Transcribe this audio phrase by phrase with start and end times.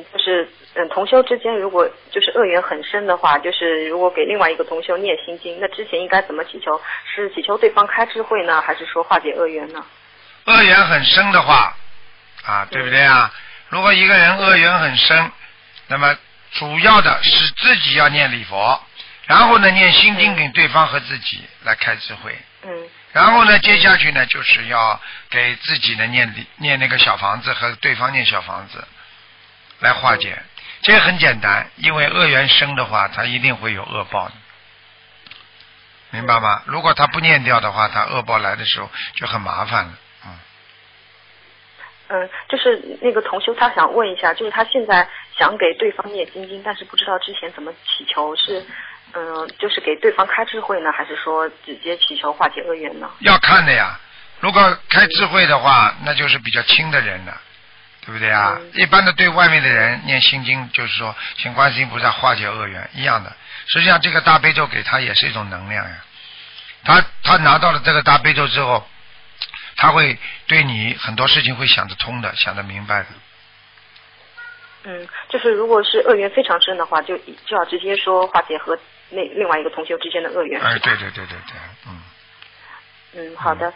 [0.00, 6.80] 嗯，就是嗯，同修之间如果就是恶缘很深的话，就是如果给另外一个同修念心经，那之前应该怎么祈求？
[7.14, 9.84] 是祈求对方开智慧呢，还是说化解恶缘呢？
[10.46, 11.74] 恶缘很深的话，
[12.44, 13.32] 啊，对不对啊？
[13.68, 15.30] 如果一个人恶缘很深，
[15.88, 16.16] 那么
[16.52, 18.80] 主要的是自己要念礼佛，
[19.26, 22.36] 然后呢念心经给对方和自己来开智慧。
[22.64, 22.70] 嗯
[23.12, 28.84] 然后呢，接下去呢，就是要给自己呢念礼念那个小房子和对方念小房子，
[29.80, 30.40] 来化解。
[30.82, 34.34] 这个很简单，因为恶缘生的话，他一定会有恶报的，
[36.10, 36.62] 明白吗？
[36.64, 39.92] 如果他不念掉的话，他恶报来的时候就很麻烦了。
[40.24, 40.38] 嗯，
[42.08, 45.06] 嗯，就是那个同修他想问一下，就是他现在
[45.36, 48.64] 想给对方念心经，但是不知道之前怎么祈求，是
[49.12, 53.10] 嗯，就是给对方开智慧呢，还是说直接祈求化解恶缘呢？
[53.20, 54.00] 要看的呀。
[54.40, 57.38] 如果开智慧的话，那就是比较轻的人了，
[58.06, 58.56] 对不对啊？
[58.58, 63.32] 嗯一般的对外面的人念心经，就是说请观世音菩萨化解恶缘一样的。
[63.66, 65.96] 实际上，这个大悲咒给他也是一种能量呀。
[66.84, 68.86] 他他拿到了这个大悲咒之后，
[69.76, 73.06] 他会对你很多事情会想得通的，想得明白的。
[74.84, 78.78] 嗯，就是如果是恶缘非常深的话，就就要直接说化解和
[79.10, 80.58] 那另外一个同学之间的恶缘。
[80.60, 82.00] 哎，对对对对对，嗯。
[83.12, 83.72] 嗯，好的。